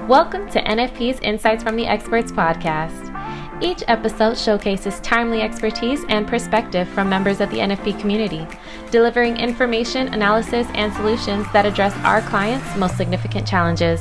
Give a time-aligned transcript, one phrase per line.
[0.00, 3.62] Welcome to NFP's Insights from the Experts podcast.
[3.62, 8.44] Each episode showcases timely expertise and perspective from members of the NFP community,
[8.90, 14.00] delivering information, analysis, and solutions that address our clients' most significant challenges.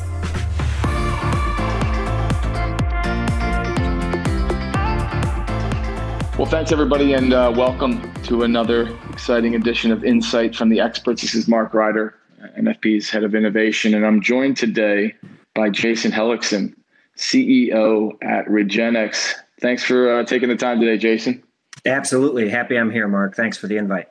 [6.38, 11.22] Well, thanks everybody, and uh, welcome to another exciting edition of Insight from the Experts.
[11.22, 12.18] This is Mark Ryder,
[12.58, 15.14] NFP's head of innovation, and I'm joined today
[15.54, 16.74] by Jason Hellickson,
[17.18, 19.34] CEO at Regenexx.
[19.62, 21.44] Thanks for uh, taking the time today, Jason.
[21.86, 22.50] Absolutely.
[22.50, 23.36] Happy I'm here, Mark.
[23.36, 24.08] Thanks for the invite.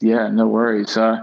[0.00, 0.96] Yeah, no worries.
[0.96, 1.18] Uh,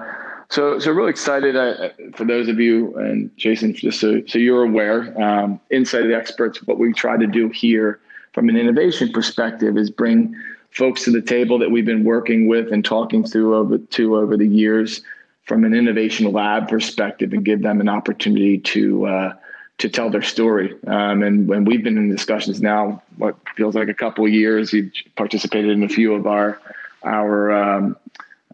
[0.49, 4.63] so, so really excited uh, for those of you and Jason, just so, so you're
[4.63, 7.99] aware, um, of the Experts, what we try to do here
[8.34, 10.35] from an innovation perspective is bring
[10.71, 14.38] folks to the table that we've been working with and talking through over to over
[14.38, 15.02] the years
[15.47, 19.33] from an innovation lab perspective and give them an opportunity to uh,
[19.77, 20.75] to tell their story.
[20.87, 24.73] Um, and when we've been in discussions now, what feels like a couple of years,
[24.73, 26.59] we participated in a few of our
[27.04, 27.95] our um,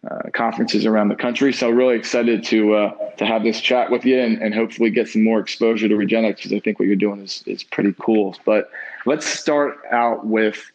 [0.10, 1.52] uh, conferences around the country.
[1.54, 5.08] So really excited to uh, to have this chat with you and, and hopefully get
[5.08, 8.36] some more exposure to Regenexx because I think what you're doing is is pretty cool.
[8.46, 8.70] But
[9.06, 10.72] let's start out with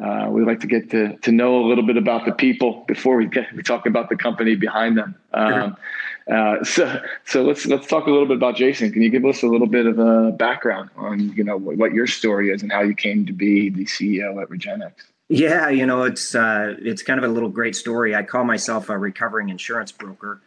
[0.00, 3.16] uh, we like to get to, to know a little bit about the people before
[3.16, 5.14] we get we talk about the company behind them.
[5.34, 5.76] Um,
[6.30, 8.90] uh, so so let's let's talk a little bit about Jason.
[8.92, 11.92] Can you give us a little bit of a background on you know what, what
[11.92, 14.92] your story is and how you came to be the CEO at Regenexx?
[15.28, 18.14] Yeah, you know it's uh, it's kind of a little great story.
[18.14, 20.40] I call myself a recovering insurance broker.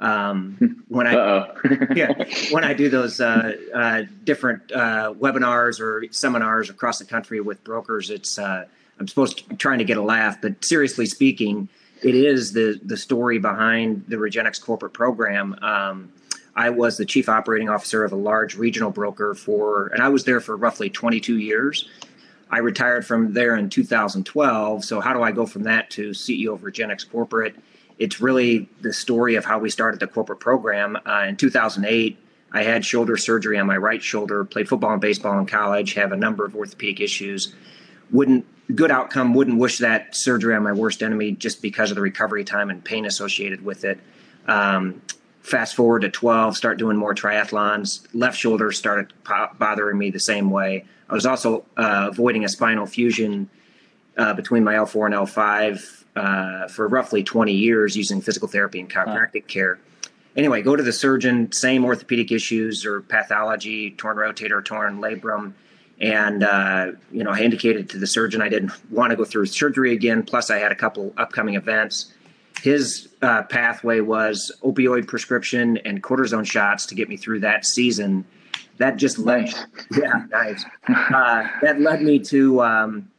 [0.00, 1.50] Um, when I
[1.94, 2.12] yeah
[2.50, 7.62] when I do those uh, uh, different uh, webinars or seminars across the country with
[7.62, 8.64] brokers, it's uh,
[8.98, 11.68] I'm supposed to be trying to get a laugh, but seriously speaking,
[12.02, 15.56] it is the the story behind the Regenexx corporate program.
[15.62, 16.12] Um,
[16.54, 20.24] I was the chief operating officer of a large regional broker for, and I was
[20.24, 21.88] there for roughly 22 years.
[22.50, 24.84] I retired from there in 2012.
[24.84, 27.54] So how do I go from that to CEO of Regenexx Corporate?
[27.98, 30.98] It's really the story of how we started the corporate program.
[31.06, 32.18] Uh, in 2008,
[32.52, 36.12] I had shoulder surgery on my right shoulder, played football and baseball in college, have
[36.12, 37.54] a number of orthopedic issues.
[38.10, 42.02] Wouldn't good outcome, wouldn't wish that surgery on my worst enemy just because of the
[42.02, 43.98] recovery time and pain associated with it.
[44.46, 45.02] Um,
[45.40, 48.06] fast forward to 12, start doing more triathlons.
[48.12, 49.12] Left shoulder started
[49.58, 50.84] bothering me the same way.
[51.08, 53.48] I was also uh, avoiding a spinal fusion
[54.18, 58.90] uh, between my L4 and L5 uh, for roughly 20 years using physical therapy and
[58.90, 59.48] chiropractic huh.
[59.48, 59.78] care.
[60.36, 65.52] Anyway, go to the surgeon, same orthopedic issues or pathology, torn rotator, torn labrum.
[66.00, 69.46] And, uh, you know, I indicated to the surgeon I didn't want to go through
[69.46, 70.22] surgery again.
[70.22, 72.12] Plus, I had a couple upcoming events.
[72.62, 78.24] His uh, pathway was opioid prescription and cortisone shots to get me through that season.
[78.78, 79.64] That just led, nice.
[79.96, 80.64] yeah, nice.
[80.88, 83.10] Uh, that led me to um,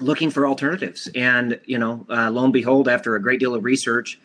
[0.00, 1.10] looking for alternatives.
[1.14, 4.18] And, you know, uh, lo and behold, after a great deal of research,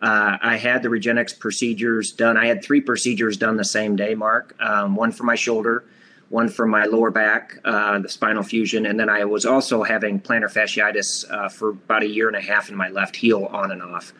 [0.00, 2.36] uh, I had the Regenexx procedures done.
[2.36, 4.54] I had three procedures done the same day, Mark.
[4.60, 5.84] Um, one for my shoulder,
[6.28, 10.20] one for my lower back, uh, the spinal fusion, and then I was also having
[10.20, 13.70] plantar fasciitis uh, for about a year and a half in my left heel, on
[13.70, 14.12] and off.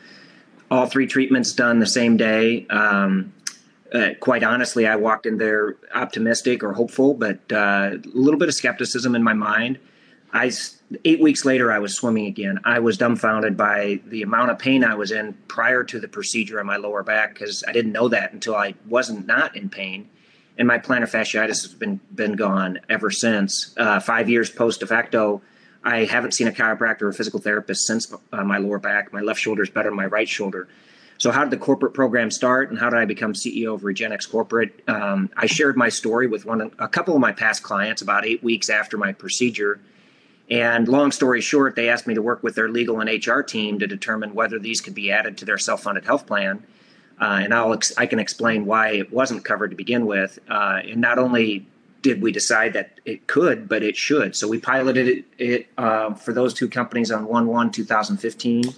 [0.71, 2.67] All three treatments done the same day.
[2.69, 3.33] Um,
[3.93, 8.49] uh, quite honestly, I walked in there optimistic or hopeful, but uh, a little bit
[8.49, 9.79] of skepticism in my mind.
[10.33, 10.51] I
[11.05, 12.61] eight weeks later, I was swimming again.
[12.65, 16.61] I was dumbfounded by the amount of pain I was in prior to the procedure
[16.61, 20.09] on my lower back because I didn't know that until I wasn't not in pain.
[20.59, 23.75] And my plantar fasciitis has been been gone ever since.
[23.77, 25.41] Uh, five years post de facto,
[25.85, 29.13] I haven't seen a chiropractor or physical therapist since uh, my lower back.
[29.13, 30.69] My left shoulder is better than my right shoulder.
[31.17, 34.31] So, how did the corporate program start, and how did I become CEO of Regenexx
[34.31, 34.83] Corporate?
[34.89, 38.43] Um, I shared my story with one, a couple of my past clients about eight
[38.43, 39.81] weeks after my procedure
[40.51, 43.79] and long story short, they asked me to work with their legal and HR team
[43.81, 46.65] to determine whether these could be added to their self-funded health plan.
[47.21, 50.39] Uh, and I'll ex- I can explain why it wasn't covered to begin with.
[50.49, 51.67] Uh, and not only
[52.03, 54.37] did we decide that it could, but it should.
[54.37, 58.73] So we piloted it, it uh, for those two companies on 1 1 2015.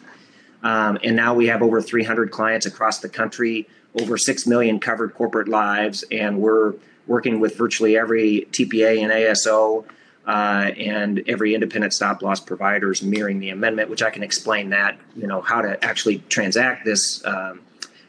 [0.63, 3.69] Um, and now we have over 300 clients across the country,
[4.01, 6.75] over 6 million covered corporate lives, and we're
[7.07, 9.85] working with virtually every TPA and ASO
[10.27, 14.71] uh, and every independent stop loss provider is mirroring the amendment, which I can explain
[14.71, 17.61] that, you know, how to actually transact this um,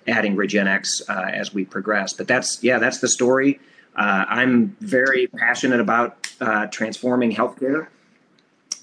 [0.07, 2.13] adding Regenexx uh, as we progress.
[2.13, 3.59] But that's, yeah, that's the story.
[3.95, 7.87] Uh, I'm very passionate about uh, transforming healthcare,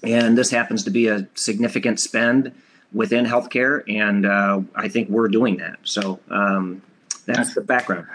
[0.03, 2.53] and this happens to be a significant spend
[2.93, 5.79] within healthcare, and uh, I think we're doing that.
[5.83, 6.83] So um,
[7.25, 8.07] that's the background.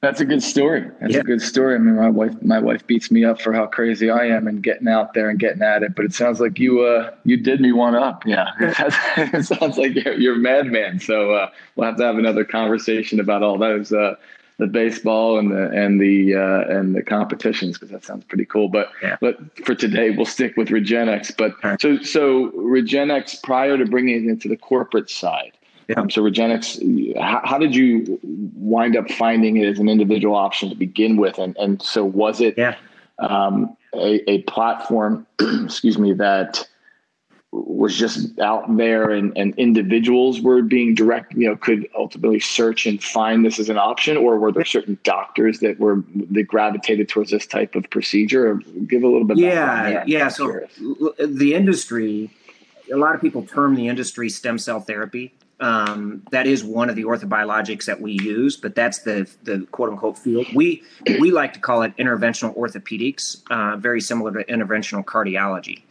[0.00, 0.86] That's a good story.
[1.00, 1.20] That's yeah.
[1.20, 1.74] a good story.
[1.74, 4.62] I mean, my wife, my wife beats me up for how crazy I am and
[4.62, 5.94] getting out there and getting at it.
[5.94, 8.24] But it sounds like you, uh, you did me one up.
[8.24, 11.00] Yeah, it sounds like you're, you're a madman.
[11.00, 14.14] So uh, we'll have to have another conversation about all those, uh,
[14.56, 18.68] the baseball and the and the uh, and the competitions because that sounds pretty cool.
[18.68, 19.16] But yeah.
[19.18, 21.34] but for today, we'll stick with Regenexx.
[21.36, 25.52] But so so Regenexx prior to bringing it into the corporate side
[25.90, 26.00] yeah.
[26.00, 30.68] Um, so Regenexx, how, how, did you wind up finding it as an individual option
[30.68, 31.38] to begin with?
[31.38, 32.76] And, and so was it yeah.
[33.18, 35.26] um, a, a platform,
[35.64, 36.66] excuse me, that
[37.52, 42.86] was just out there and, and individuals were being direct, you know, could ultimately search
[42.86, 47.08] and find this as an option, or were there certain doctors that were that gravitated
[47.08, 48.52] towards this type of procedure?
[48.52, 48.54] Or
[48.86, 49.38] give a little bit.
[49.38, 50.28] Yeah, yeah.
[50.28, 50.68] So
[51.18, 52.30] the industry,
[52.92, 55.34] a lot of people term the industry stem cell therapy.
[55.60, 59.90] Um, that is one of the orthobiologics that we use, but that's the the quote
[59.90, 60.46] unquote field.
[60.54, 60.82] We
[61.20, 65.82] we like to call it interventional orthopedics, uh, very similar to interventional cardiology.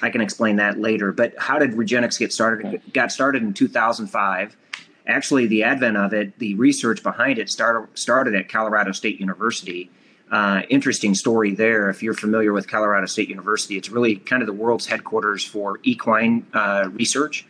[0.00, 1.12] I can explain that later.
[1.12, 2.74] But how did Regenexx get started?
[2.74, 4.56] It got started in 2005.
[5.06, 9.90] Actually, the advent of it, the research behind it, started started at Colorado State University.
[10.30, 11.90] Uh, interesting story there.
[11.90, 15.80] If you're familiar with Colorado State University, it's really kind of the world's headquarters for
[15.82, 17.46] equine uh, research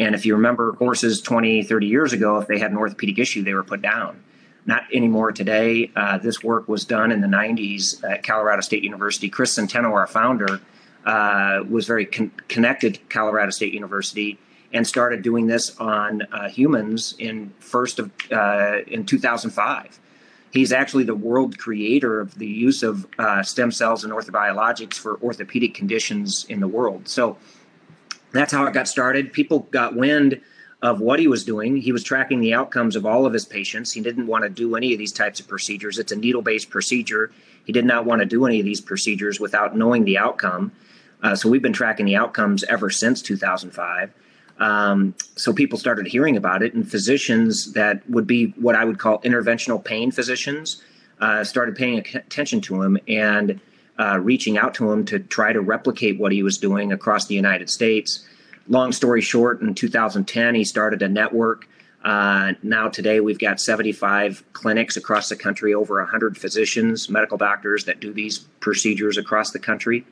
[0.00, 3.44] and if you remember horses 20, 30 years ago, if they had an orthopedic issue,
[3.44, 4.24] they were put down.
[4.64, 5.90] Not anymore today.
[5.94, 9.28] Uh, this work was done in the 90s at Colorado State University.
[9.28, 10.60] Chris Centeno, our founder,
[11.04, 14.38] uh, was very con- connected to Colorado State University
[14.72, 20.00] and started doing this on uh, humans in first of uh, in 2005.
[20.50, 25.20] He's actually the world creator of the use of uh, stem cells and orthobiologics for
[25.22, 27.06] orthopedic conditions in the world.
[27.08, 27.36] So
[28.32, 29.32] that's how it got started.
[29.32, 30.40] People got wind
[30.82, 31.76] of what he was doing.
[31.76, 33.92] He was tracking the outcomes of all of his patients.
[33.92, 35.98] He didn't want to do any of these types of procedures.
[35.98, 37.30] It's a needle based procedure.
[37.64, 40.72] He did not want to do any of these procedures without knowing the outcome.
[41.22, 44.10] Uh, so we've been tracking the outcomes ever since 2005.
[44.58, 48.98] Um, so people started hearing about it, and physicians that would be what I would
[48.98, 50.82] call interventional pain physicians
[51.20, 53.60] uh, started paying attention to him and
[54.00, 57.34] uh, reaching out to him to try to replicate what he was doing across the
[57.34, 58.26] United States.
[58.66, 61.68] Long story short, in 2010, he started a network.
[62.02, 67.84] Uh, now, today, we've got 75 clinics across the country, over 100 physicians, medical doctors
[67.84, 70.06] that do these procedures across the country.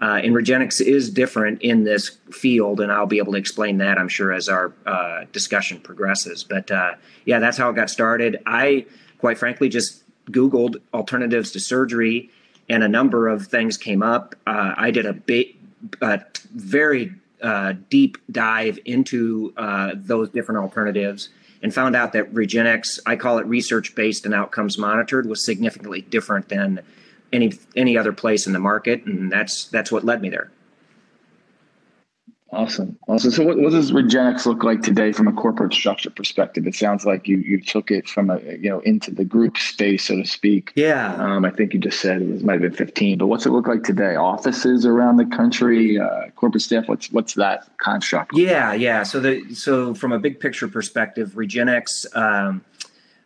[0.00, 3.98] Uh, and Regenexx is different in this field, and I'll be able to explain that,
[3.98, 6.44] I'm sure, as our uh, discussion progresses.
[6.44, 8.40] But uh, yeah, that's how it got started.
[8.46, 8.86] I,
[9.18, 12.30] quite frankly, just Googled alternatives to surgery
[12.72, 14.34] and a number of things came up.
[14.46, 15.52] Uh, I did a, ba-
[16.00, 16.22] a
[16.54, 21.28] very uh, deep dive into uh, those different alternatives
[21.62, 26.00] and found out that Regenexx, I call it research based and outcomes monitored, was significantly
[26.00, 26.80] different than
[27.32, 30.50] any any other place in the market, and that's that's what led me there.
[32.52, 32.98] Awesome.
[33.08, 33.30] Awesome.
[33.30, 36.66] So what, what does Regenexx look like today from a corporate structure perspective?
[36.66, 40.04] It sounds like you you took it from a you know into the group space,
[40.04, 40.70] so to speak.
[40.76, 41.14] Yeah.
[41.14, 43.50] Um, I think you just said it was might have been 15, but what's it
[43.50, 44.16] look like today?
[44.16, 48.36] Offices around the country, uh, corporate staff, what's what's that construct?
[48.36, 49.02] Yeah, yeah.
[49.02, 52.62] So the so from a big picture perspective, Regenexx um,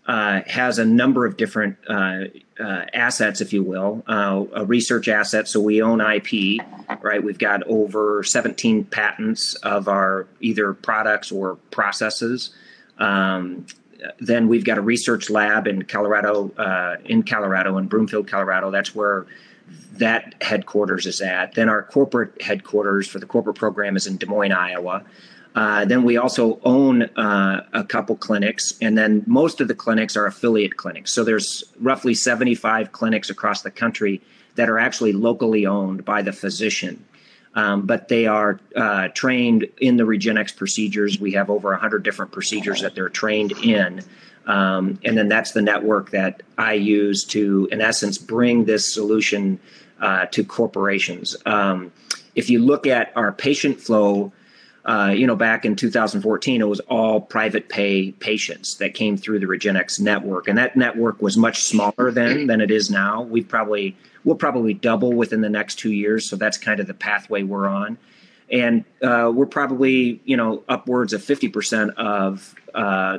[0.07, 2.25] uh, has a number of different uh,
[2.61, 5.49] uh, assets, if you will, uh, a research asset.
[5.49, 6.61] So we own IP,
[7.03, 7.23] right?
[7.23, 12.55] We've got over 17 patents of our either products or processes.
[12.99, 13.67] Um,
[14.21, 18.71] then we've got a research lab in Colorado, uh, in Colorado, in Broomfield, Colorado.
[18.71, 19.27] That's where
[19.93, 21.55] that headquarters is at.
[21.55, 25.05] Then our corporate headquarters for the corporate program is in Des Moines, Iowa.
[25.57, 30.15] Uh, then we also own uh, a couple clinics, and then most of the clinics
[30.15, 31.15] are affiliate clinics.
[31.15, 34.21] So there's roughly 75 clinics across the country
[34.57, 37.03] that are actually locally owned by the physician.
[37.55, 41.19] Um, but they are uh, trained in the Regenexx procedures.
[41.19, 44.03] We have over 100 different procedures that they're trained in.
[44.47, 49.59] Um, and then that's the network that I use to, in essence, bring this solution
[50.03, 51.35] uh, to corporations.
[51.47, 51.93] Um,
[52.35, 54.33] if you look at our patient flow,
[54.87, 59.41] uh, you know, back in 2014, it was all private pay patients that came through
[59.41, 63.23] the Regenexx network, and that network was much smaller then than it is now.
[63.23, 66.95] We probably we'll probably double within the next two years, so that's kind of the
[66.95, 67.99] pathway we're on,
[68.49, 73.19] and uh, we're probably you know upwards of 50 percent of uh,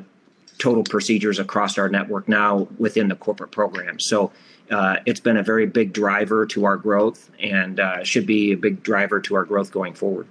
[0.59, 3.99] total procedures across our network now within the corporate program.
[3.99, 4.31] So.
[4.69, 8.57] Uh, it's been a very big driver to our growth and uh, should be a
[8.57, 10.27] big driver to our growth going forward.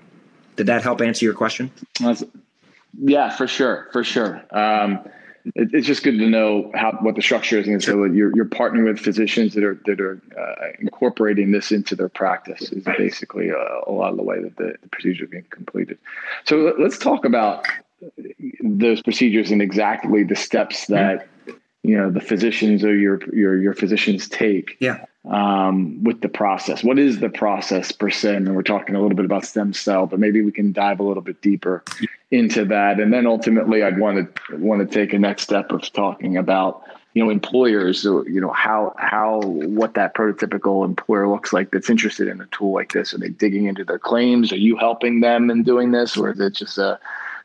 [0.57, 1.71] Did that help answer your question?
[2.99, 4.43] Yeah, for sure, for sure.
[4.51, 5.01] Um,
[5.55, 8.47] it, it's just good to know how what the structure is, and so you're you're
[8.47, 13.51] partnering with physicians that are that are uh, incorporating this into their practice is basically
[13.51, 15.99] a, uh, a, lot of the way that the, the procedure is being completed.
[16.45, 17.67] So let's talk about
[18.61, 21.29] those procedures and exactly the steps that
[21.83, 24.77] you know the physicians or your your your physicians take.
[24.81, 26.85] Yeah um, with the process.
[26.85, 28.37] What is the process per se?
[28.37, 31.03] And we're talking a little bit about stem cell, but maybe we can dive a
[31.03, 31.83] little bit deeper
[32.31, 33.01] into that.
[33.01, 36.83] And then ultimately, I'd want to want to take a next step of talking about
[37.15, 42.29] you know employers, you know how how what that prototypical employer looks like that's interested
[42.29, 43.15] in a tool like this.
[43.15, 44.53] Are they digging into their claims?
[44.53, 46.99] Are you helping them in doing this, or is it just a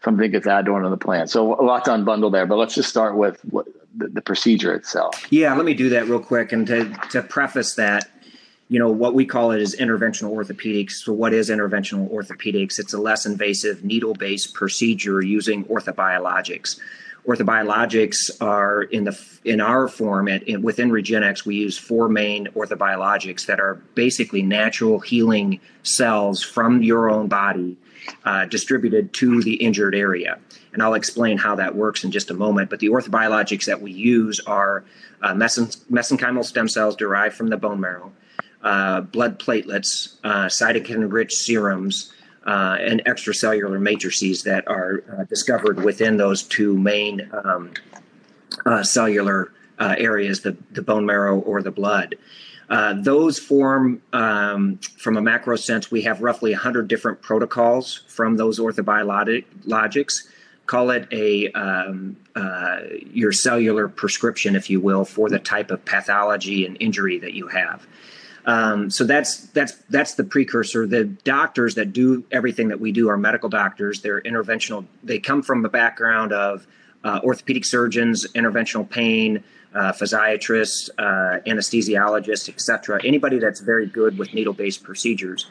[0.04, 1.28] something gets added on to the plan?
[1.28, 2.46] So a lot to unbundle there.
[2.46, 5.26] But let's just start with what the, the procedure itself.
[5.30, 6.52] Yeah, let me do that real quick.
[6.52, 8.10] And to, to preface that,
[8.70, 10.92] you know, what we call it is interventional orthopedics.
[10.94, 12.80] So, what is interventional orthopedics?
[12.80, 16.80] It's a less invasive needle based procedure using orthobiologics.
[17.28, 21.46] Orthobiologics are in the in our form at, in, within Regenexx.
[21.46, 27.78] We use four main orthobiologics that are basically natural healing cells from your own body
[28.26, 30.40] uh, distributed to the injured area
[30.74, 32.70] and I'll explain how that works in just a moment.
[32.70, 34.84] But the orthobiologics that we use are
[35.22, 38.12] uh, mesenchymal stem cells derived from the bone marrow,
[38.64, 42.14] uh, blood platelets, uh, cytokine-rich serums,
[42.46, 47.72] uh, and extracellular matrices that are uh, discovered within those two main um,
[48.84, 52.16] cellular areas, the, the bone marrow or the blood.
[52.72, 58.38] Uh, those form, um, from a macro sense, we have roughly 100 different protocols from
[58.38, 60.24] those orthobiologics
[60.72, 62.78] call it a um, uh,
[63.12, 67.50] your cellular prescription, if you will, for the type of pathology and injury that you
[67.50, 67.86] have.
[68.46, 70.88] Um, so that's that's that's the precursor.
[70.88, 74.02] The doctors that do everything that we do are medical doctors.
[74.02, 74.86] They're interventional.
[75.04, 76.66] They come from a background of
[77.04, 83.00] uh, orthopedic surgeons, interventional pain, uh, physiatrists, uh, anesthesiologists, etc.
[83.04, 85.48] Anybody that's very good with needle-based procedures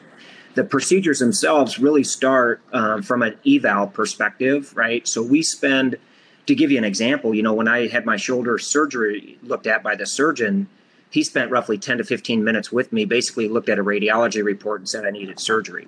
[0.55, 5.07] the procedures themselves really start um, from an eval perspective, right?
[5.07, 5.97] So we spend,
[6.45, 9.83] to give you an example, you know, when I had my shoulder surgery looked at
[9.83, 10.67] by the surgeon,
[11.09, 14.81] he spent roughly 10 to 15 minutes with me, basically looked at a radiology report
[14.81, 15.87] and said I needed surgery.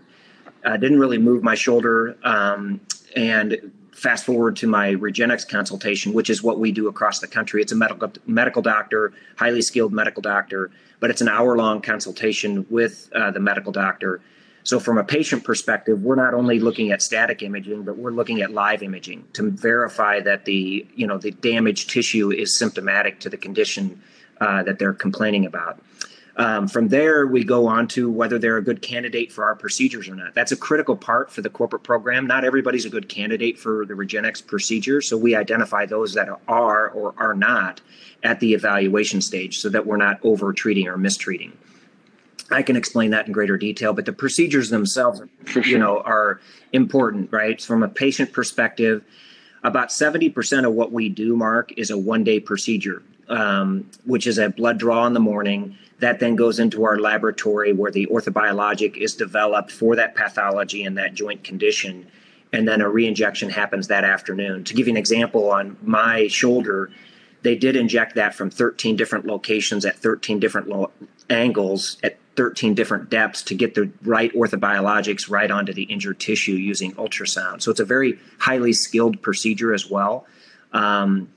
[0.65, 2.17] I didn't really move my shoulder.
[2.23, 2.81] Um,
[3.15, 3.71] and
[4.03, 7.61] fast forward to my Regenexx consultation, which is what we do across the country.
[7.63, 10.69] It's a medical medical doctor, highly skilled medical doctor,
[10.99, 14.21] but it's an hour long consultation with uh, the medical doctor
[14.65, 18.41] so, from a patient perspective, we're not only looking at static imaging, but we're looking
[18.41, 23.29] at live imaging to verify that the you know the damaged tissue is symptomatic to
[23.29, 24.01] the condition
[24.39, 25.81] uh, that they're complaining about.
[26.35, 30.09] Um, from there, we go on to whether they're a good candidate for our procedures
[30.09, 30.33] or not.
[30.33, 32.25] That's a critical part for the corporate program.
[32.25, 36.89] Not everybody's a good candidate for the Regenexx procedure, so we identify those that are
[36.89, 37.81] or are not
[38.23, 41.55] at the evaluation stage so that we're not over treating or mistreating.
[42.49, 45.63] I can explain that in greater detail, but the procedures themselves, sure.
[45.63, 46.39] you know, are
[46.71, 47.61] important, right?
[47.61, 49.03] From a patient perspective,
[49.63, 54.37] about 70% of what we do, Mark, is a one day procedure, um, which is
[54.37, 55.77] a blood draw in the morning.
[56.03, 60.97] That then goes into our laboratory where the orthobiologic is developed for that pathology and
[60.97, 62.07] that joint condition.
[62.51, 64.65] And then a reinjection happens that afternoon.
[64.65, 66.91] To give you an example, on my shoulder,
[67.43, 70.91] they did inject that from 13 different locations at 13 different lo-
[71.29, 76.51] angles at 13 different depths to get the right orthobiologics right onto the injured tissue
[76.51, 77.61] using ultrasound.
[77.61, 80.27] So it's a very highly skilled procedure as well.
[80.73, 81.29] Um,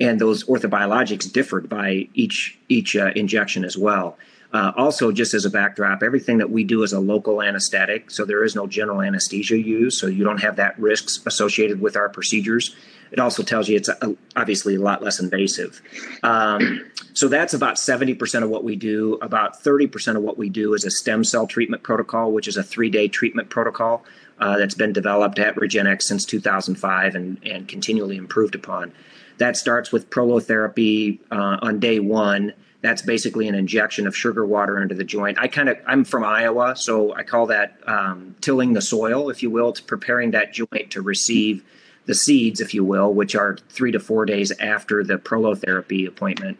[0.00, 4.16] and those orthobiologics differed by each each uh, injection as well.
[4.52, 8.24] Uh, also, just as a backdrop, everything that we do is a local anesthetic, so
[8.24, 12.08] there is no general anesthesia used, so you don't have that risks associated with our
[12.08, 12.74] procedures.
[13.12, 15.80] It also tells you it's a, obviously a lot less invasive.
[16.24, 19.18] Um, so that's about 70% of what we do.
[19.22, 22.62] About 30% of what we do is a stem cell treatment protocol, which is a
[22.62, 24.04] three day treatment protocol
[24.38, 28.92] uh, that's been developed at Regenexx since 2005 and, and continually improved upon.
[29.40, 32.52] That starts with prolotherapy uh, on day one.
[32.82, 35.38] That's basically an injection of sugar water into the joint.
[35.40, 39.42] I kind of I'm from Iowa, so I call that um, tilling the soil, if
[39.42, 39.72] you will.
[39.72, 41.64] to preparing that joint to receive
[42.04, 46.58] the seeds, if you will, which are three to four days after the prolotherapy appointment.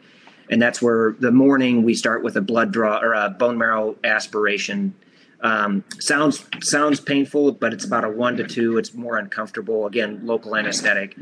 [0.48, 3.96] And that's where the morning we start with a blood draw or a bone marrow
[4.02, 4.94] aspiration.
[5.42, 8.78] Um, sounds sounds painful, but it's about a one to two.
[8.78, 9.86] It's more uncomfortable.
[9.86, 11.18] Again, local anesthetic.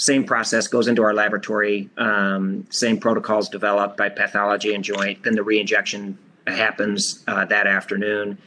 [0.00, 1.90] Same process goes into our laboratory.
[1.98, 5.22] Um, same protocols developed by pathology and joint.
[5.24, 6.14] Then the reinjection
[6.46, 8.38] happens uh, that afternoon.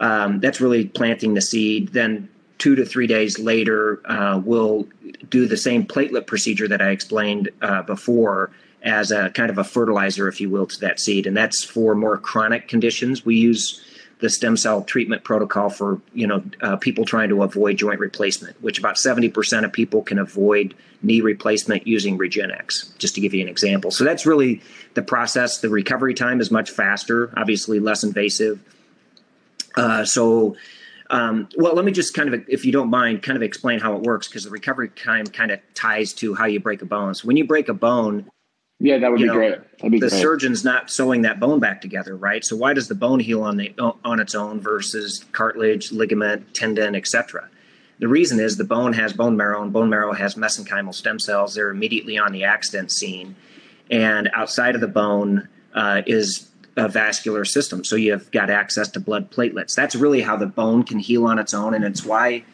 [0.00, 1.92] Um, that's really planting the seed.
[1.92, 2.28] Then
[2.58, 4.88] two to three days later, uh, we'll
[5.28, 8.50] do the same platelet procedure that I explained uh, before
[8.82, 11.24] as a kind of a fertilizer, if you will, to that seed.
[11.24, 13.24] And that's for more chronic conditions.
[13.24, 13.80] We use
[14.20, 18.60] the stem cell treatment protocol for you know uh, people trying to avoid joint replacement,
[18.62, 23.42] which about 70% of people can avoid knee replacement using Regenexx, just to give you
[23.42, 23.90] an example.
[23.90, 24.60] So that's really
[24.94, 25.58] the process.
[25.58, 28.60] The recovery time is much faster, obviously less invasive.
[29.76, 30.56] Uh, so
[31.10, 33.96] um, well, let me just kind of, if you don't mind, kind of explain how
[33.96, 37.14] it works because the recovery time kind of ties to how you break a bone.
[37.14, 38.30] So when you break a bone,
[38.80, 39.58] yeah, that would be know, great.
[39.78, 40.20] That'd be the great.
[40.20, 42.42] surgeon's not sewing that bone back together, right?
[42.42, 46.94] So why does the bone heal on the on its own versus cartilage, ligament, tendon,
[46.94, 47.48] etc.?
[47.98, 51.54] The reason is the bone has bone marrow, and bone marrow has mesenchymal stem cells.
[51.54, 53.36] They're immediately on the accident scene,
[53.90, 57.84] and outside of the bone uh, is a vascular system.
[57.84, 59.74] So you've got access to blood platelets.
[59.74, 62.44] That's really how the bone can heal on its own, and it's why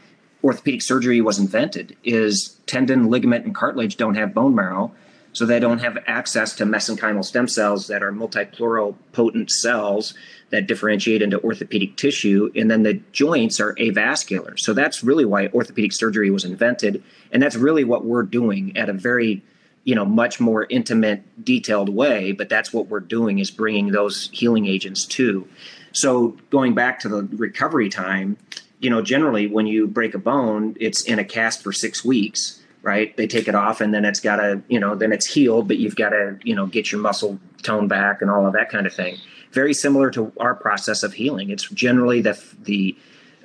[0.43, 1.97] orthopedic surgery was invented.
[2.03, 4.93] Is tendon, ligament, and cartilage don't have bone marrow,
[5.37, 10.15] so they don't have access to mesenchymal stem cells that are multipluripotent cells
[10.49, 14.59] that differentiate into orthopedic tissue, and then the joints are avascular.
[14.59, 17.03] So that's really why orthopedic surgery was invented,
[17.33, 19.43] and that's really what we're doing at a very
[19.85, 24.29] you know much more intimate detailed way but that's what we're doing is bringing those
[24.33, 25.47] healing agents to
[25.93, 28.37] so going back to the recovery time
[28.81, 32.61] you know generally when you break a bone it's in a cast for six weeks
[32.87, 33.17] right?
[33.17, 35.79] They take it off and then it's got to you know then it's healed but
[35.79, 38.87] you've got to you know get your muscle tone back and all of that kind
[38.87, 39.19] of thing.
[39.51, 41.51] Very similar to our process of healing.
[41.51, 42.97] It's generally the the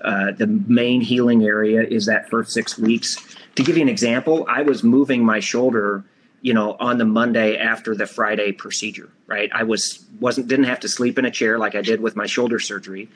[0.03, 3.17] uh, the main healing area is that first six weeks.
[3.55, 6.05] To give you an example i was moving my shoulder
[6.41, 9.49] you know on the monday after the friday procedure right?
[9.53, 12.27] I was wasn't didn't have to sleep in a chair like i did with my
[12.27, 13.09] shoulder surgery.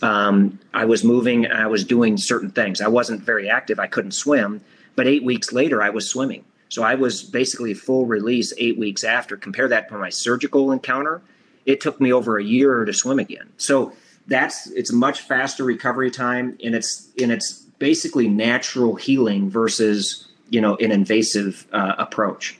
[0.00, 2.80] Um, i was moving i was doing certain things.
[2.80, 3.78] I wasn't very active.
[3.78, 4.62] I couldn't swim
[4.96, 6.44] but eight weeks later i was swimming.
[6.68, 9.36] So i was basically full release eight weeks after.
[9.36, 11.22] Compare that to my surgical encounter
[11.66, 13.50] it took me over a year to swim again.
[13.56, 13.92] So
[14.26, 20.60] that's it's much faster recovery time and it's and it's basically natural healing versus you
[20.60, 22.58] know an invasive uh, approach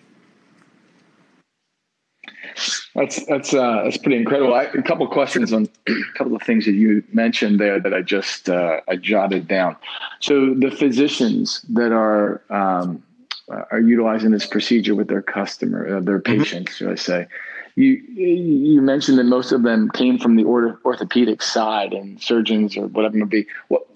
[2.94, 4.54] that's that's uh, that's pretty incredible.
[4.54, 8.02] I, a couple questions on a couple of things that you mentioned there that I
[8.02, 9.76] just uh, I jotted down.
[10.20, 13.02] So the physicians that are um,
[13.48, 16.40] are utilizing this procedure with their customer, uh, their mm-hmm.
[16.40, 16.84] patients, mm-hmm.
[16.84, 17.26] should I say?
[17.76, 22.76] You you mentioned that most of them came from the ortho- orthopedic side and surgeons
[22.76, 23.46] or whatever it may be.
[23.68, 23.86] What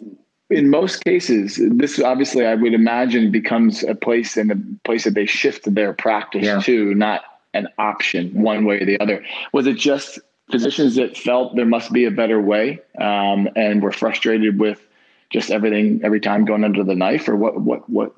[0.51, 5.15] in most cases, this obviously I would imagine becomes a place and a place that
[5.15, 6.61] they shift their practice yeah.
[6.61, 7.23] to, not
[7.59, 9.25] an option one way or the other.
[9.53, 10.19] Was it just
[10.51, 14.81] physicians that felt there must be a better way um, and were frustrated with
[15.31, 18.13] just everything every time going under the knife or what what what?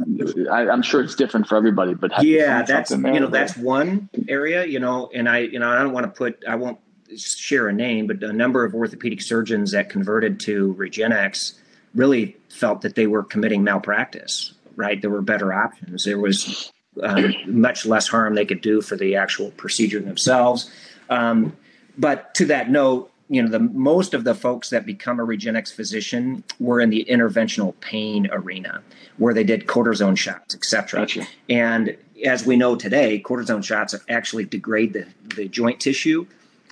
[0.50, 4.64] I, am sure it's different for everybody but yeah that's you know that's one area
[4.64, 6.78] you know and i you know i don't want to put i won't
[7.16, 11.58] share a name but a number of orthopedic surgeons that converted to regenexx
[11.96, 15.00] really felt that they were committing malpractice right?
[15.00, 16.04] There were better options.
[16.04, 16.72] There was
[17.02, 20.70] um, much less harm they could do for the actual procedure themselves.
[21.08, 21.56] Um,
[21.96, 25.72] but to that note, you know, the most of the folks that become a Regenexx
[25.72, 28.82] physician were in the interventional pain arena,
[29.18, 31.00] where they did cortisone shots, etc.
[31.00, 31.26] Gotcha.
[31.48, 36.26] And as we know today, cortisone shots actually degrade the, the joint tissue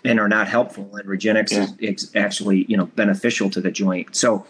[0.04, 0.96] and are not helpful.
[0.96, 1.88] And Regenexx yeah.
[1.88, 4.16] is, is actually, you know, beneficial to the joint.
[4.16, 4.44] So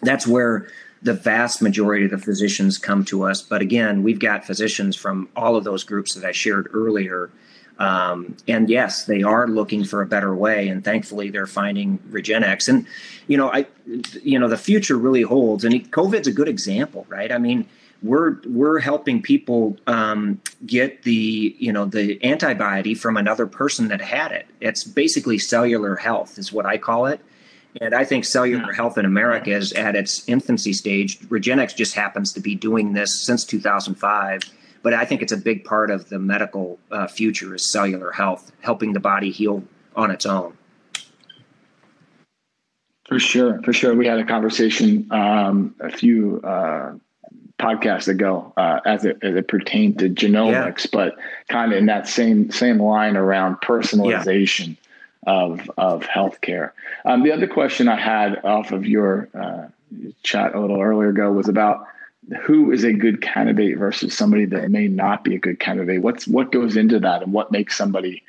[0.00, 0.68] that's where
[1.04, 3.42] the vast majority of the physicians come to us.
[3.42, 7.30] But again, we've got physicians from all of those groups that I shared earlier.
[7.78, 12.68] Um, and yes, they are looking for a better way, and thankfully they're finding Regenexx.
[12.68, 12.86] And
[13.26, 13.66] you know, I,
[14.22, 15.64] you know, the future really holds.
[15.64, 17.30] And COVID's a good example, right?
[17.30, 17.66] I mean,
[18.02, 24.00] we're we're helping people um, get the you know the antibody from another person that
[24.00, 24.46] had it.
[24.60, 27.20] It's basically cellular health, is what I call it.
[27.80, 28.76] And I think cellular yeah.
[28.76, 31.18] health in America is at its infancy stage.
[31.20, 34.42] Regenexx just happens to be doing this since 2005.
[34.82, 38.52] But I think it's a big part of the medical uh, future is cellular health,
[38.60, 39.64] helping the body heal
[39.96, 40.56] on its own.
[43.08, 43.94] For sure, for sure.
[43.94, 46.94] We had a conversation um, a few uh,
[47.58, 50.90] podcasts ago uh, as it as it pertained to genomics, yeah.
[50.92, 51.16] but
[51.48, 54.68] kind of in that same same line around personalization.
[54.68, 54.74] Yeah
[55.26, 56.72] of of healthcare.
[57.04, 59.68] Um, the other question I had off of your uh,
[60.22, 61.86] chat a little earlier ago was about
[62.42, 66.02] who is a good candidate versus somebody that may not be a good candidate.
[66.02, 68.22] What's what goes into that, and what makes somebody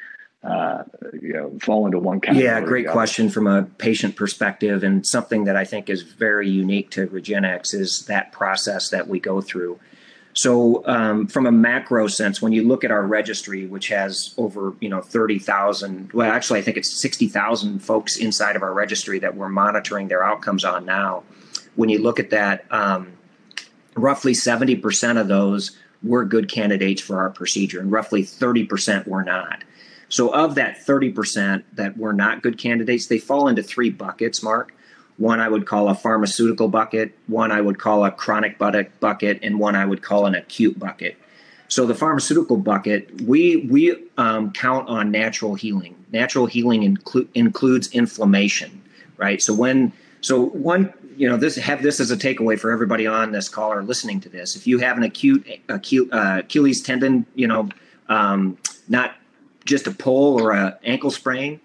[0.44, 0.84] uh,
[1.22, 2.46] you know fall into one category?
[2.46, 6.92] Yeah, great question from a patient perspective, and something that I think is very unique
[6.92, 9.80] to Regenexx is that process that we go through.
[10.36, 14.74] So, um, from a macro sense, when you look at our registry, which has over
[14.82, 18.74] you know thirty thousand, well, actually, I think it's sixty thousand folks inside of our
[18.74, 21.24] registry that we're monitoring their outcomes on now.
[21.76, 23.14] When you look at that, um,
[23.96, 29.08] roughly seventy percent of those were good candidates for our procedure, and roughly thirty percent
[29.08, 29.64] were not.
[30.10, 34.74] So, of that 30% that were not good candidates, they fall into three buckets, Mark.
[35.18, 39.60] One I would call a pharmaceutical bucket, one I would call a chronic bucket, and
[39.60, 41.18] one I would call an acute bucket.
[41.68, 45.96] So the pharmaceutical bucket, we we um, count on natural healing.
[46.12, 48.82] Natural healing inclu- includes inflammation,
[49.18, 49.42] right?
[49.42, 53.32] So when so one you know this have this as a takeaway for everybody on
[53.32, 54.56] this call or listening to this.
[54.56, 57.70] If you have an acute acute uh, Achilles tendon, you know,
[58.10, 59.16] um, not
[59.66, 61.60] just a pull or a ankle sprain,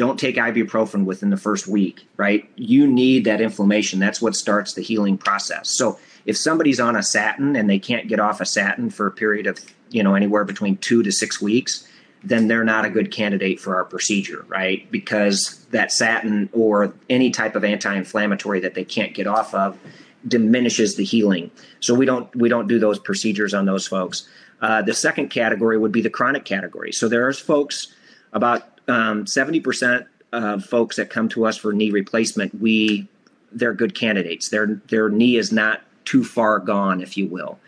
[0.00, 2.48] don't take ibuprofen within the first week, right?
[2.56, 4.00] You need that inflammation.
[4.00, 5.76] That's what starts the healing process.
[5.76, 9.10] So if somebody's on a statin and they can't get off a statin for a
[9.10, 9.58] period of,
[9.90, 11.86] you know, anywhere between two to six weeks,
[12.24, 14.90] then they're not a good candidate for our procedure, right?
[14.90, 19.78] Because that statin or any type of anti-inflammatory that they can't get off of
[20.26, 21.50] diminishes the healing.
[21.80, 24.26] So we don't we don't do those procedures on those folks.
[24.62, 26.92] Uh, the second category would be the chronic category.
[26.92, 27.94] So there's folks,
[28.32, 33.08] about um, 70% of folks that come to us for knee replacement, we
[33.52, 34.48] they're good candidates.
[34.48, 37.58] Their their knee is not too far gone, if you will.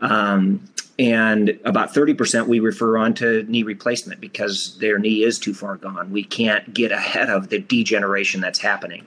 [0.00, 5.52] Um, and about 30% we refer on to knee replacement because their knee is too
[5.52, 6.10] far gone.
[6.10, 9.06] We can't get ahead of the degeneration that's happening.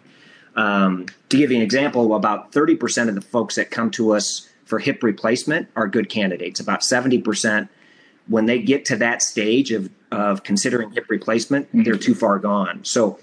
[0.56, 4.50] Um, to give you an example, about 30% of the folks that come to us
[4.66, 6.60] for hip replacement are good candidates.
[6.60, 7.70] About 70%,
[8.28, 11.84] when they get to that stage of, of considering hip replacement, mm-hmm.
[11.84, 12.84] they're too far gone.
[12.84, 13.20] So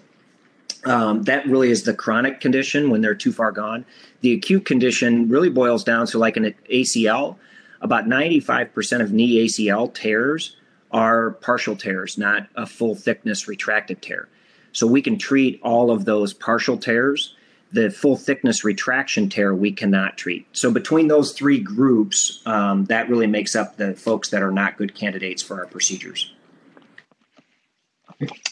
[0.84, 3.84] um, that really is the chronic condition when they're too far gone.
[4.20, 7.36] The acute condition really boils down to like an ACL.
[7.80, 10.56] About 95% of knee ACL tears
[10.92, 14.28] are partial tears, not a full thickness retracted tear.
[14.72, 17.34] So we can treat all of those partial tears
[17.72, 20.46] the full thickness retraction tear we cannot treat.
[20.52, 24.76] So between those three groups, um, that really makes up the folks that are not
[24.76, 26.32] good candidates for our procedures.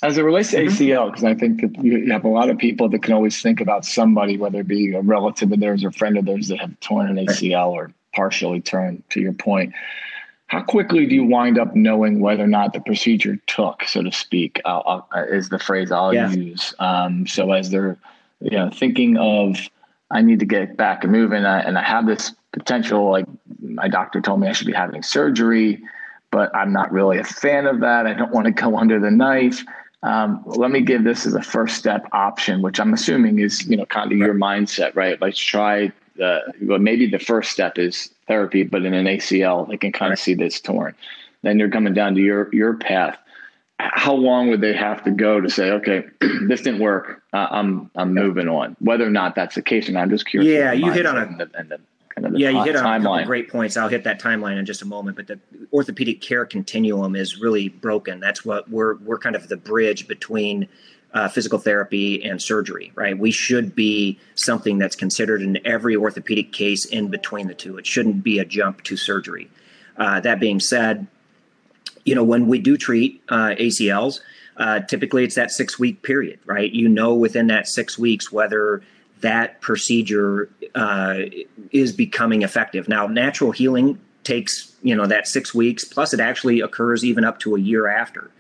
[0.02, 0.68] As it relates to mm-hmm.
[0.68, 3.60] ACL, because I think that you have a lot of people that can always think
[3.60, 6.78] about somebody, whether it be a relative of theirs or friend of theirs that have
[6.80, 9.72] torn an ACL or partially torn, to your point.
[10.48, 14.12] How quickly do you wind up knowing whether or not the procedure took, so to
[14.12, 16.30] speak, uh, uh, is the phrase I'll yeah.
[16.30, 16.74] use.
[16.78, 17.96] Um, so as they're
[18.40, 19.56] you know, thinking of
[20.10, 23.10] I need to get back and moving, and I, and I have this potential.
[23.10, 23.26] Like
[23.60, 25.82] my doctor told me I should be having surgery,
[26.34, 28.08] but I'm not really a fan of that.
[28.08, 29.62] I don't want to go under the knife.
[30.02, 33.76] Um, let me give this as a first step option, which I'm assuming is you
[33.76, 35.16] know kind of your mindset, right?
[35.20, 39.76] Let's try the well, maybe the first step is therapy, but in an ACL, they
[39.76, 40.96] can kind of see this torn.
[41.42, 43.16] Then you're coming down to your your path
[43.78, 46.04] how long would they have to go to say, okay,
[46.46, 47.22] this didn't work.
[47.32, 48.76] Uh, I'm I'm moving on.
[48.80, 50.50] Whether or not that's the case, and I'm just curious.
[50.50, 51.80] Yeah, you hit on a and the, and the,
[52.14, 53.76] kind of yeah, you hit on a couple great points.
[53.76, 55.16] I'll hit that timeline in just a moment.
[55.16, 55.38] But the
[55.72, 58.20] orthopedic care continuum is really broken.
[58.20, 60.68] That's what we're we're kind of the bridge between
[61.12, 63.16] uh, physical therapy and surgery, right?
[63.16, 67.78] We should be something that's considered in every orthopedic case in between the two.
[67.78, 69.48] It shouldn't be a jump to surgery.
[69.96, 71.06] Uh, that being said,
[72.04, 74.20] you know, when we do treat uh, ACLs,
[74.56, 76.70] uh, typically it's that six week period, right?
[76.70, 78.82] You know, within that six weeks whether
[79.24, 81.14] that procedure uh,
[81.72, 82.88] is becoming effective.
[82.88, 87.40] Now, natural healing takes you know that six weeks, plus it actually occurs even up
[87.40, 88.30] to a year after.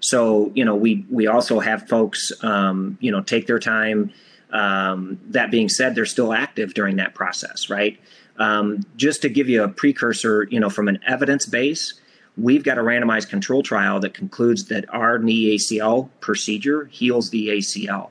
[0.00, 4.12] So you know, we we also have folks um, you know take their time.
[4.50, 7.98] Um, that being said, they're still active during that process, right?
[8.38, 12.00] Um, just to give you a precursor, you know, from an evidence base,
[12.36, 17.48] we've got a randomized control trial that concludes that our knee ACL procedure heals the
[17.48, 18.10] ACL,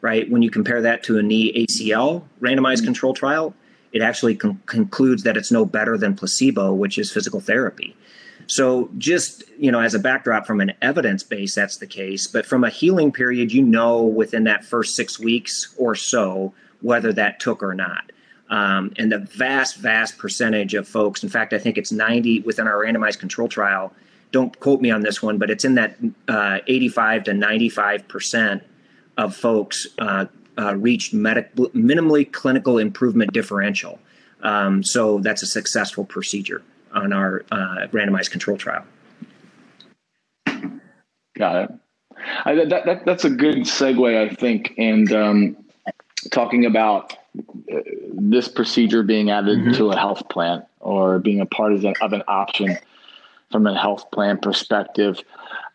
[0.00, 0.30] right?
[0.30, 2.84] When you compare that to a knee ACL randomized mm-hmm.
[2.86, 3.54] control trial,
[3.92, 7.96] it actually con- concludes that it's no better than placebo, which is physical therapy.
[8.46, 12.26] So, just you know, as a backdrop from an evidence base, that's the case.
[12.26, 17.12] But from a healing period, you know, within that first six weeks or so whether
[17.12, 18.12] that took or not.
[18.50, 22.66] Um, and the vast, vast percentage of folks, in fact, I think it's 90 within
[22.66, 23.92] our randomized control trial.
[24.30, 25.96] Don't quote me on this one, but it's in that
[26.28, 28.62] uh, 85 to 95 percent
[29.18, 30.24] of folks uh,
[30.56, 33.98] uh, reached medic- minimally clinical improvement differential.
[34.42, 38.84] Um, so that's a successful procedure on our uh, randomized control trial.
[41.36, 41.70] Got it.
[42.44, 44.74] I, that, that, that's a good segue, I think.
[44.78, 45.56] And um,
[46.30, 47.80] talking about uh,
[48.12, 49.72] this procedure being added mm-hmm.
[49.72, 52.76] to a health plan or being a part of, of an option
[53.50, 55.20] from a health plan perspective.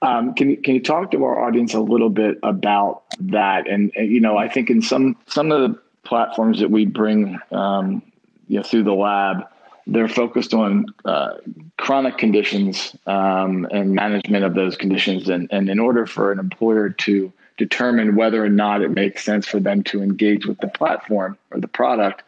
[0.03, 3.69] Um, can you can you talk to our audience a little bit about that?
[3.69, 7.39] And, and you know, I think in some some of the platforms that we bring,
[7.51, 8.01] um,
[8.49, 9.47] you know, through the lab,
[9.87, 11.35] they're focused on uh,
[11.77, 15.29] chronic conditions um, and management of those conditions.
[15.29, 19.47] And, and in order for an employer to determine whether or not it makes sense
[19.47, 22.23] for them to engage with the platform or the product,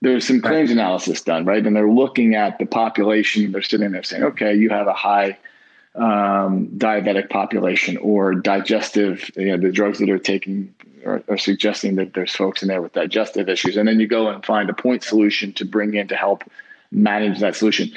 [0.00, 1.64] there's some claims analysis done, right?
[1.64, 3.52] And they're looking at the population.
[3.52, 5.36] They're sitting there saying, okay, you have a high
[5.94, 10.74] um, diabetic population or digestive, you know, the drugs that are taking
[11.04, 13.76] are, are, suggesting that there's folks in there with digestive issues.
[13.76, 16.44] And then you go and find a point solution to bring in to help
[16.90, 17.92] manage that solution.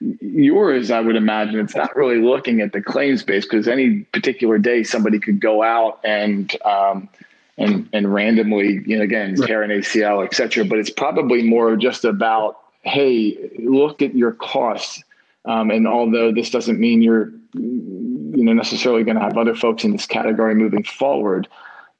[0.00, 4.58] Yours, I would imagine, it's not really looking at the claims base because any particular
[4.58, 7.08] day somebody could go out and um,
[7.56, 10.64] and and randomly, you know, again, tear an ACL, et cetera.
[10.64, 15.02] But it's probably more just about, hey, look at your costs.
[15.48, 19.82] Um, and although this doesn't mean you're, you know, necessarily going to have other folks
[19.82, 21.48] in this category moving forward,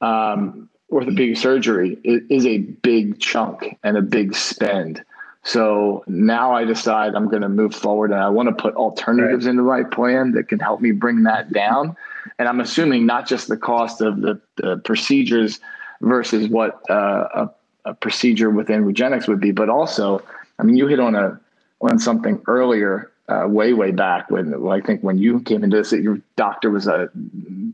[0.02, 5.02] um, orthopedic surgery is a big chunk and a big spend.
[5.44, 9.46] So now I decide I'm going to move forward and I want to put alternatives
[9.46, 9.50] right.
[9.50, 11.96] into my plan that can help me bring that down.
[12.38, 15.58] And I'm assuming not just the cost of the, the procedures
[16.02, 17.50] versus what uh, a,
[17.86, 20.22] a, procedure within Regenexx would be, but also,
[20.58, 21.40] I mean, you hit on a
[21.80, 25.76] on something earlier, uh, way way back when well, I think when you came into
[25.76, 27.08] this, your doctor was uh,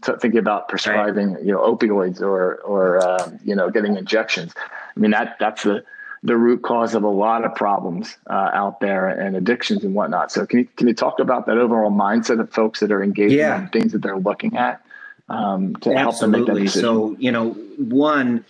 [0.03, 1.45] thinking about prescribing, right.
[1.45, 4.53] you know, opioids or or uh, you know getting injections.
[4.57, 5.85] I mean that that's the
[6.25, 10.33] the root cause of a lot of problems uh, out there and addictions and whatnot.
[10.33, 13.35] So can you can you talk about that overall mindset of folks that are engaged
[13.35, 13.63] yeah.
[13.63, 14.83] in things that they're looking at
[15.29, 16.01] um, to Absolutely.
[16.01, 16.81] help them make that decision?
[16.81, 18.45] So you know, one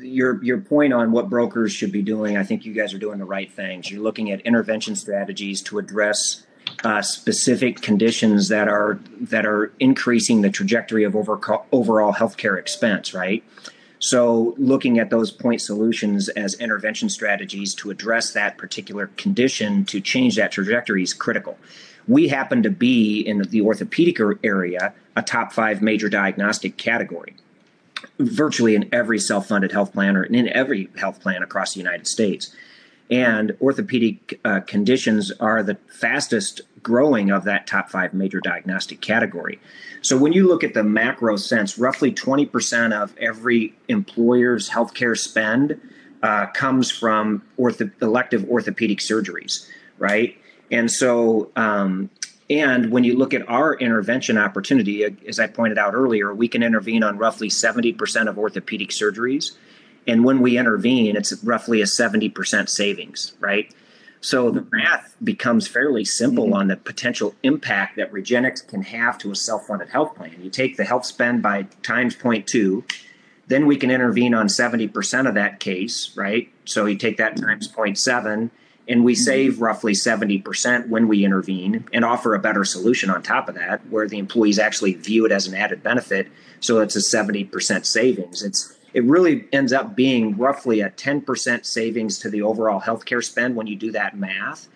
[0.00, 3.18] your your point on what brokers should be doing, I think you guys are doing
[3.18, 3.90] the right things.
[3.90, 6.46] You're looking at intervention strategies to address
[6.82, 11.38] uh, specific conditions that are that are increasing the trajectory of over,
[11.72, 13.44] overall healthcare expense, right?
[14.00, 20.00] So, looking at those point solutions as intervention strategies to address that particular condition to
[20.00, 21.56] change that trajectory is critical.
[22.06, 27.34] We happen to be in the orthopedic area a top five major diagnostic category,
[28.18, 32.06] virtually in every self funded health plan or in every health plan across the United
[32.06, 32.54] States.
[33.10, 39.60] And orthopedic uh, conditions are the fastest growing of that top five major diagnostic category.
[40.02, 45.80] So when you look at the macro sense, roughly 20% of every employer's healthcare spend
[46.22, 50.36] uh, comes from ortho- elective orthopedic surgeries, right?
[50.70, 52.10] And so, um,
[52.50, 56.62] and when you look at our intervention opportunity, as I pointed out earlier, we can
[56.62, 59.52] intervene on roughly 70% of orthopedic surgeries.
[60.06, 63.72] And when we intervene, it's roughly a 70% savings, right?
[64.20, 66.54] So the math becomes fairly simple mm-hmm.
[66.54, 70.36] on the potential impact that Regenexx can have to a self-funded health plan.
[70.42, 72.84] You take the health spend by times 0.2,
[73.46, 76.50] then we can intervene on 70% of that case, right?
[76.66, 78.50] So you take that times 0.7
[78.88, 79.22] and we mm-hmm.
[79.22, 83.86] save roughly 70% when we intervene and offer a better solution on top of that
[83.88, 86.28] where the employees actually view it as an added benefit
[86.60, 92.18] so it's a 70% savings it's it really ends up being roughly a 10% savings
[92.20, 94.68] to the overall healthcare spend when you do that math.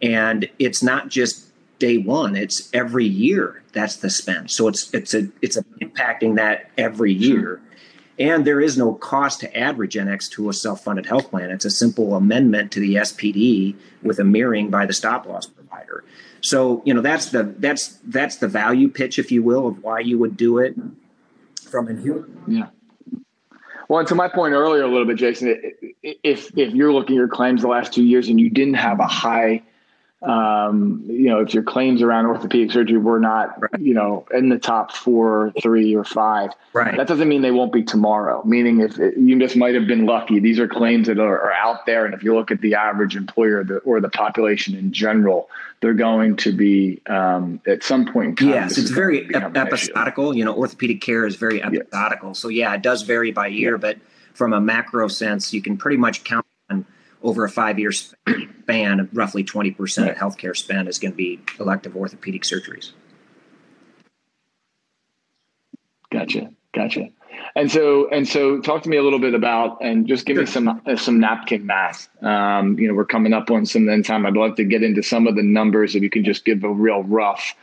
[0.00, 1.48] And it's not just
[1.80, 4.52] day one, it's every year that's the spend.
[4.52, 7.60] So it's it's a it's a impacting that every year.
[8.18, 11.50] And there is no cost to add Regenexx to a self-funded health plan.
[11.50, 16.04] It's a simple amendment to the SPD with a mirroring by the stop loss provider.
[16.40, 20.00] So, you know, that's the that's that's the value pitch, if you will, of why
[20.00, 20.76] you would do it
[21.68, 22.42] from a human.
[22.46, 22.68] Yeah.
[23.88, 25.72] Well, and to my point earlier, a little bit, Jason,
[26.02, 29.00] if if you're looking at your claims the last two years and you didn't have
[29.00, 29.62] a high
[30.24, 33.80] um, you know, if your claims around orthopedic surgery were not, right.
[33.80, 36.96] you know, in the top four, three, or five, right.
[36.96, 38.42] that doesn't mean they won't be tomorrow.
[38.44, 41.52] Meaning, if it, you just might have been lucky, these are claims that are, are
[41.52, 44.92] out there, and if you look at the average employer the, or the population in
[44.92, 45.48] general,
[45.80, 48.30] they're going to be um, at some point.
[48.30, 50.34] In time, yes, it's very ep- episodical.
[50.34, 52.30] You know, orthopedic care is very episodical.
[52.30, 52.38] Yes.
[52.38, 53.78] So yeah, it does vary by year, yeah.
[53.78, 53.98] but
[54.32, 56.86] from a macro sense, you can pretty much count on
[57.24, 57.90] over a five year
[58.62, 62.92] span, roughly 20% of healthcare spend is going to be elective orthopedic surgeries.
[66.12, 66.50] Gotcha.
[66.72, 67.08] Gotcha.
[67.56, 70.44] And so, and so, talk to me a little bit about, and just give sure.
[70.44, 72.08] me some uh, some napkin math.
[72.22, 74.26] Um, you know, we're coming up on some end time.
[74.26, 75.94] I'd love to get into some of the numbers.
[75.94, 77.54] If you can just give a real rough,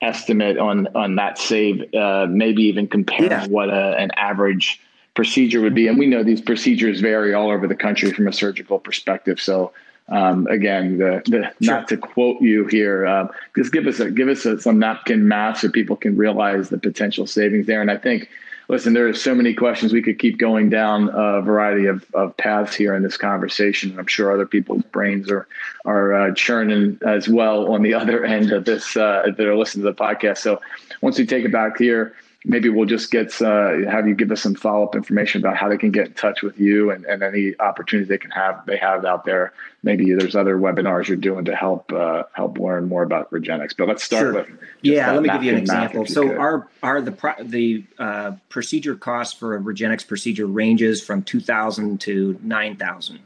[0.00, 3.46] estimate on on that save, uh, maybe even compare yeah.
[3.46, 4.80] what a, an average
[5.18, 5.88] procedure would be.
[5.88, 9.40] And we know these procedures vary all over the country from a surgical perspective.
[9.40, 9.72] So
[10.08, 11.74] um, again, the, the, sure.
[11.74, 13.26] not to quote you here, uh,
[13.56, 16.78] just give us a, give us a, some napkin math so people can realize the
[16.78, 17.80] potential savings there.
[17.80, 18.28] And I think
[18.68, 19.92] listen, there are so many questions.
[19.92, 23.98] We could keep going down a variety of, of paths here in this conversation.
[23.98, 25.48] I'm sure other people's brains are
[25.84, 29.84] are uh, churning as well on the other end of this uh, that are listening
[29.84, 30.38] to the podcast.
[30.38, 30.60] So
[31.02, 34.42] once we take it back here, maybe we'll just get uh, have you give us
[34.42, 37.22] some follow up information about how they can get in touch with you and, and
[37.22, 39.52] any opportunities they can have they have out there.
[39.82, 43.76] Maybe there's other webinars you're doing to help uh, help learn more about Regenexx.
[43.76, 44.32] But let's start sure.
[44.34, 44.48] with
[44.82, 45.12] yeah.
[45.12, 46.06] Let me give you an example.
[46.06, 46.38] So could.
[46.38, 51.40] our our the pro, the uh, procedure cost for a Regenexx procedure ranges from two
[51.40, 53.20] thousand to nine thousand.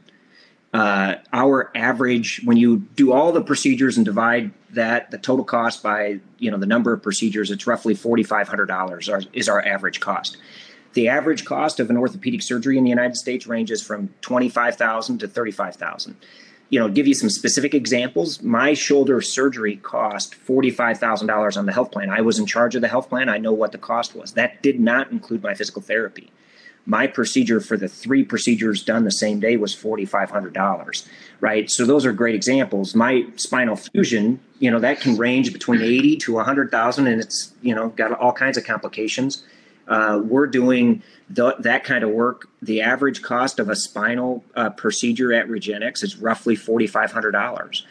[0.73, 5.83] Uh, our average, when you do all the procedures and divide that the total cost
[5.83, 9.63] by you know the number of procedures, it's roughly forty five hundred dollars is our
[9.63, 10.37] average cost.
[10.93, 14.75] The average cost of an orthopedic surgery in the United States ranges from twenty five
[14.75, 16.15] thousand to thirty five thousand.
[16.69, 18.41] You know, give you some specific examples.
[18.41, 22.09] My shoulder surgery cost forty five thousand dollars on the health plan.
[22.09, 23.29] I was in charge of the health plan.
[23.29, 24.31] I know what the cost was.
[24.33, 26.31] That did not include my physical therapy
[26.85, 31.07] my procedure for the three procedures done the same day was $4500
[31.39, 31.69] right?
[31.69, 32.95] So those are great examples.
[32.95, 37.75] My spinal fusion you know that can range between 80 to 100000 and it's you
[37.75, 39.43] know got all kinds of complications.
[39.85, 41.03] Uh, we're doing
[41.35, 42.47] th- that kind of work.
[42.61, 47.83] The average cost of a spinal uh, procedure at regenexx is roughly $4500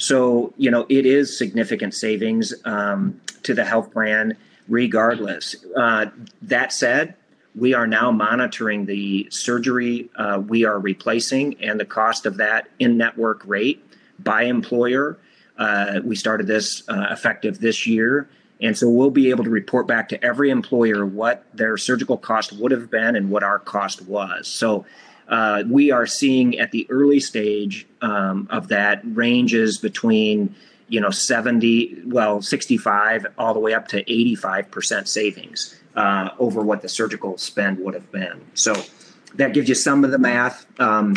[0.00, 4.36] so you know it is significant savings um, to the health plan
[4.68, 5.56] regardless.
[5.76, 6.06] Uh,
[6.42, 7.14] that said
[7.54, 12.68] we are now monitoring the surgery uh, we are replacing and the cost of that
[12.78, 13.84] in network rate
[14.18, 15.18] by employer.
[15.58, 18.28] Uh, we started this uh, effective this year.
[18.62, 22.52] And so we'll be able to report back to every employer what their surgical cost
[22.52, 24.48] would have been and what our cost was.
[24.48, 24.84] So
[25.28, 30.54] uh, we are seeing at the early stage um, of that ranges between
[30.90, 36.82] you know 70 well 65 all the way up to 85% savings uh, over what
[36.82, 38.40] the surgical spend would have been.
[38.54, 38.74] So
[39.36, 40.66] that gives you some of the math.
[40.78, 41.16] Um,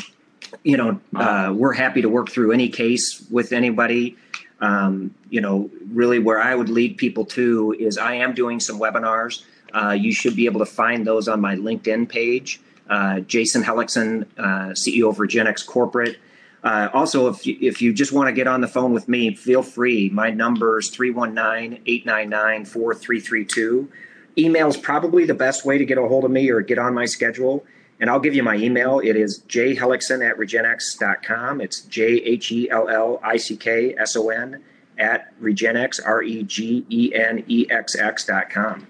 [0.63, 4.15] you know, uh, we're happy to work through any case with anybody.
[4.61, 8.79] Um, you know, really where I would lead people to is I am doing some
[8.79, 9.43] webinars.
[9.73, 12.61] Uh, you should be able to find those on my LinkedIn page.
[12.87, 16.17] Uh, Jason Hellickson, uh, CEO of Regenexx Corporate.
[16.63, 19.35] Uh, also, if you, if you just want to get on the phone with me,
[19.35, 20.09] feel free.
[20.09, 23.89] My number is 319 899 4332
[24.37, 26.93] email is probably the best way to get a hold of me or get on
[26.93, 27.65] my schedule.
[27.99, 28.99] And I'll give you my email.
[28.99, 31.61] It is jhellickson at regenexx.com.
[31.61, 34.63] It's J H E L L I C K S O N
[34.97, 38.87] at regenexx, R E G E N E X X.com.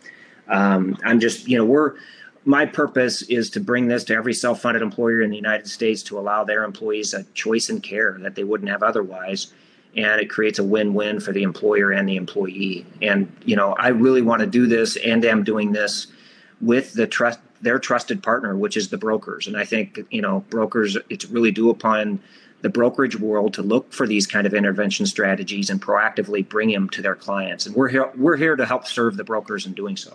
[0.47, 1.95] Um, I'm just, you know, we're,
[2.45, 6.03] my purpose is to bring this to every self funded employer in the United States
[6.03, 9.53] to allow their employees a choice in care that they wouldn't have otherwise
[9.95, 12.85] and it creates a win-win for the employer and the employee.
[13.01, 16.07] And you know, I really want to do this, and am doing this
[16.61, 19.47] with the trust their trusted partner, which is the brokers.
[19.47, 22.19] And I think you know, brokers, it's really due upon
[22.61, 26.89] the brokerage world to look for these kind of intervention strategies and proactively bring them
[26.89, 27.65] to their clients.
[27.65, 30.13] And we're here we're here to help serve the brokers in doing so.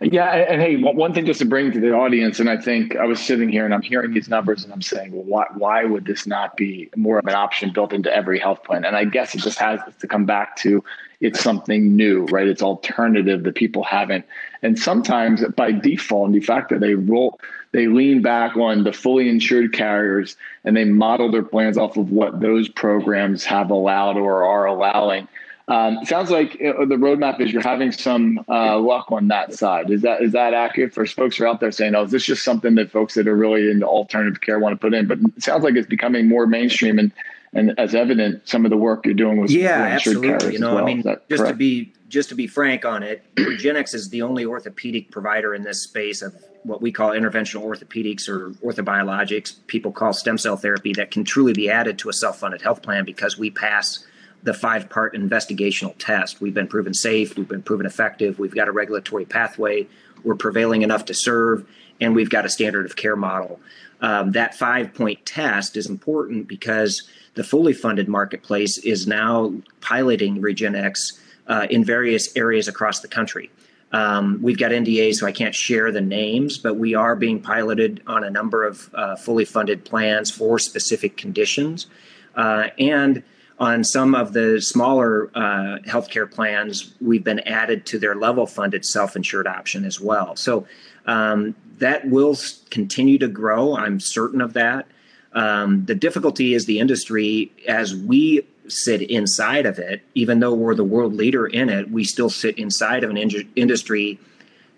[0.00, 3.04] Yeah, and hey, one thing just to bring to the audience, and I think I
[3.04, 6.04] was sitting here and I'm hearing these numbers and I'm saying, well, why, why would
[6.04, 8.84] this not be more of an option built into every health plan?
[8.84, 10.84] And I guess it just has to come back to
[11.20, 12.46] it's something new, right?
[12.46, 14.24] It's alternative that people haven't.
[14.62, 17.40] And sometimes by default and de facto, they roll,
[17.72, 22.12] they lean back on the fully insured carriers and they model their plans off of
[22.12, 25.26] what those programs have allowed or are allowing.
[25.68, 29.90] Um, sounds like uh, the roadmap is you're having some uh, luck on that side.
[29.90, 32.24] Is that is that accurate for folks who are out there saying, "Oh, is this
[32.24, 35.18] just something that folks that are really into alternative care want to put in?" But
[35.36, 37.12] it sounds like it's becoming more mainstream, and
[37.52, 40.54] and as evident, some of the work you're doing with yeah, absolutely.
[40.54, 40.84] You know, well.
[40.84, 41.48] I mean, just correct?
[41.48, 45.64] to be just to be frank on it, Regenexx is the only orthopedic provider in
[45.64, 49.56] this space of what we call interventional orthopedics or orthobiologics.
[49.66, 53.04] People call stem cell therapy that can truly be added to a self-funded health plan
[53.04, 54.06] because we pass
[54.42, 56.40] the five part investigational test.
[56.40, 59.86] We've been proven safe, we've been proven effective, we've got a regulatory pathway,
[60.24, 61.66] we're prevailing enough to serve,
[62.00, 63.60] and we've got a standard of care model.
[64.00, 70.40] Um, that five point test is important because the fully funded marketplace is now piloting
[70.40, 71.18] Regenexx
[71.48, 73.50] uh, in various areas across the country.
[73.90, 78.02] Um, we've got NDAs, so I can't share the names, but we are being piloted
[78.06, 81.86] on a number of uh, fully funded plans for specific conditions.
[82.34, 83.22] Uh, and
[83.60, 88.84] On some of the smaller uh, healthcare plans, we've been added to their level funded
[88.84, 90.36] self insured option as well.
[90.36, 90.66] So
[91.06, 92.36] um, that will
[92.70, 93.76] continue to grow.
[93.76, 94.86] I'm certain of that.
[95.32, 100.74] Um, the difficulty is the industry, as we sit inside of it, even though we're
[100.74, 104.18] the world leader in it, we still sit inside of an in- industry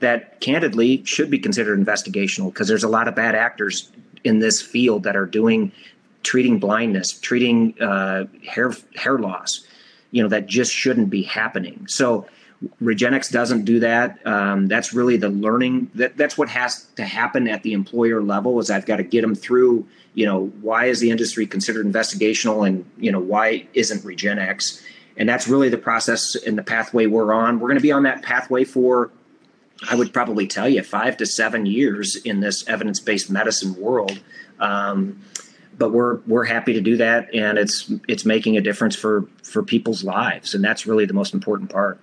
[0.00, 3.90] that candidly should be considered investigational because there's a lot of bad actors
[4.24, 5.72] in this field that are doing
[6.22, 9.66] treating blindness, treating uh, hair hair loss,
[10.10, 11.86] you know, that just shouldn't be happening.
[11.88, 12.26] So
[12.82, 14.18] Regenexx doesn't do that.
[14.26, 15.90] Um, that's really the learning.
[15.94, 18.58] That that's what has to happen at the employer level.
[18.60, 19.86] Is I've got to get them through.
[20.14, 24.82] You know, why is the industry considered investigational, and you know why isn't Regenexx?
[25.16, 27.60] And that's really the process and the pathway we're on.
[27.60, 29.10] We're going to be on that pathway for,
[29.90, 34.18] I would probably tell you, five to seven years in this evidence-based medicine world.
[34.60, 35.20] Um,
[35.80, 39.62] but we're we're happy to do that, and it's it's making a difference for for
[39.62, 41.98] people's lives, and that's really the most important part.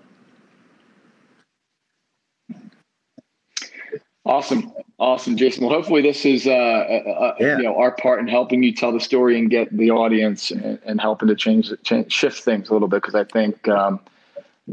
[4.26, 5.64] Awesome, awesome, Jason.
[5.64, 7.58] Well, hopefully this is uh, uh, uh, yeah.
[7.58, 10.80] you know our part in helping you tell the story and get the audience and,
[10.84, 14.00] and helping to change, change, shift things a little bit because I think um,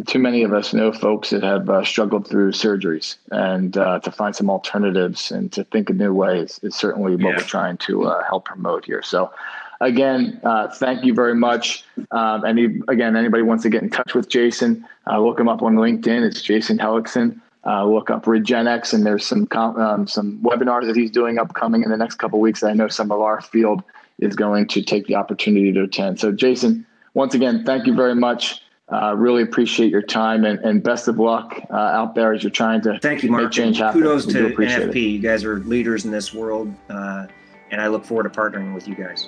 [0.06, 4.10] too many of us know folks that have uh, struggled through surgeries and uh, to
[4.10, 7.36] find some alternatives and to think of new ways is certainly what yeah.
[7.36, 9.02] we're trying to uh, help promote here.
[9.02, 9.32] So.
[9.80, 10.40] Again,
[10.76, 11.84] thank you very much.
[12.12, 15.74] Um, any again, anybody wants to get in touch with Jason, look him up on
[15.74, 16.24] LinkedIn.
[16.24, 21.10] It's Jason Hellickson uh, look up Regenexx, and there's some um, some webinars that he's
[21.10, 22.60] doing upcoming in the next couple weeks.
[22.60, 23.82] That I know some of our field
[24.18, 26.20] is going to take the opportunity to attend.
[26.20, 28.62] So, Jason, once again, thank you very much.
[28.92, 32.50] Uh, really appreciate your time and, and best of luck uh, out there as you're
[32.50, 33.50] trying to thank you, Mark.
[33.50, 34.02] change happen.
[34.02, 34.94] Kudos to NFP.
[34.94, 34.98] It.
[34.98, 37.26] You guys are leaders in this world, uh,
[37.70, 39.26] and I look forward to partnering with you guys.